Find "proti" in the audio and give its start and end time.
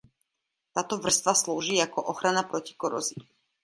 2.43-2.73